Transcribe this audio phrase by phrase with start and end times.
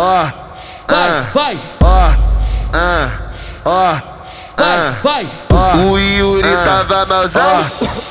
[0.00, 0.32] ó,
[0.88, 2.14] Vai, vai, ó,
[2.72, 3.10] ah,
[3.64, 4.19] ó,
[4.60, 5.26] vai, vai.
[5.84, 7.66] O Yuri tava malzão,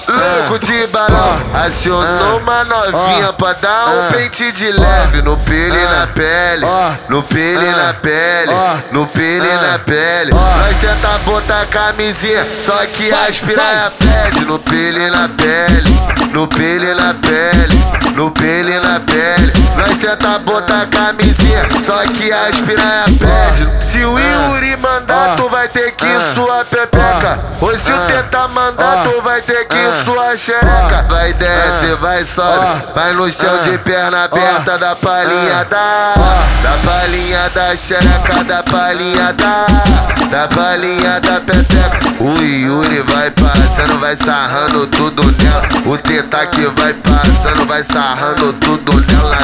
[0.08, 1.40] louco de balão.
[1.54, 5.22] Acionou uma novinha pra dar um pente de leve.
[5.22, 6.66] No pele e na pele,
[7.08, 8.52] no pele e na pele,
[8.92, 10.32] no pele e na pele.
[10.32, 14.46] Nós tenta botar camisinha, só que a piranha pede.
[14.46, 16.00] No pele e na pele,
[16.32, 17.84] no pele e na pele,
[18.16, 19.54] no pele e na pele.
[19.76, 23.86] Nós tenta botar camisinha, só que a piranha pede.
[23.86, 27.40] Se o Yuri mandar, tu vai ter que suar pepeca.
[27.62, 29.69] Ou se eu tentar mandar, tu vai ter que
[30.04, 31.06] suar xereca.
[31.10, 36.14] Vai desce, vai sobe, vai no chão de perna aberta da palhinha da.
[36.62, 39.66] Da palhinha da xereca, da palhinha da.
[40.30, 42.00] Da palhinha da pepeca.
[42.20, 45.68] O Yuri vai passando, vai sarrando tudo nela.
[45.86, 49.38] O teta que vai passando, vai sarrando tudo nela.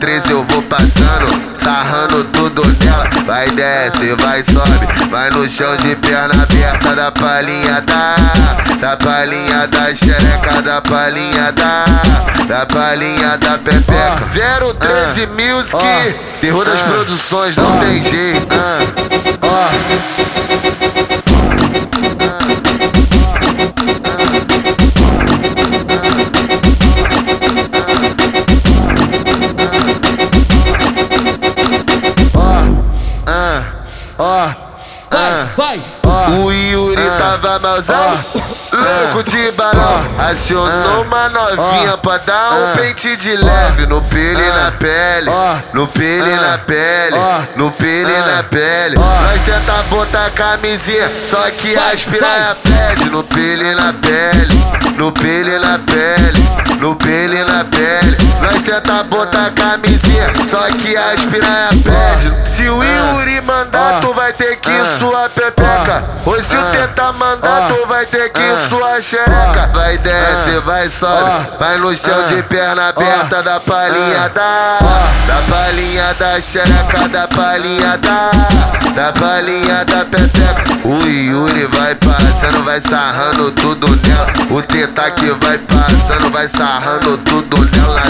[0.00, 1.26] 013 eu vou passando,
[1.58, 3.08] sarrando tudo nela.
[3.26, 8.16] Vai desce, vai sobe, vai no chão de perna aberta da palhinha da.
[8.80, 11.84] Da palhinha da xereca, da palhinha da.
[12.46, 14.28] Da palhinha da pepeca.
[14.30, 18.48] 013 Music, terror das produções, não tem jeito.
[33.26, 33.64] Ah,
[34.18, 34.48] ó,
[35.10, 35.80] Vai, vai,
[36.12, 38.18] O Yuri tava malzão,
[38.72, 40.04] louco de balão.
[40.18, 43.86] Acionou uma novinha pra dar um pente de leve.
[43.86, 45.30] No pele na pele,
[45.72, 47.16] no pele na pele,
[47.56, 48.96] no pele na pele.
[48.96, 53.10] Nós tenta botar camisinha, só que as piranha pede.
[53.10, 58.16] No pele na pele, no pele na pele, no pele na pele.
[58.40, 62.32] Nós tenta botar camisinha, só que as piranha pede.
[62.48, 66.01] Se o Yuri mandar, tu vai ter que suar pepeca.
[66.24, 69.70] Ou se eu tentar mandar, tu vai ter que suar xereca.
[69.72, 74.78] Vai desce, vai sobe, vai no chão de perna aberta da palhinha da.
[75.26, 78.30] Da palhinha da xereca, da palhinha da.
[78.94, 80.62] Da palhinha da pepeca.
[80.84, 84.32] O Yuri vai passando, vai sarrando tudo nela.
[84.50, 88.00] O teta que vai passando, vai sarrando tudo nela.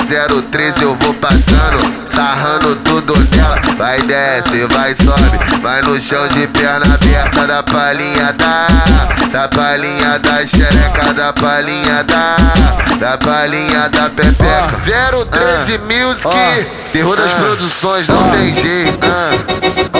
[0.50, 3.60] 013 eu vou passando, sarrando tudo nela.
[3.78, 4.66] Vai desce,
[5.60, 8.66] vai no chão de perna aberta da palhinha da.
[9.30, 12.36] Da palhinha da xereca, da palhinha da.
[12.98, 14.78] Da palhinha da pepeca.
[14.82, 19.91] 013 Music, terror das produções, não tem jeito.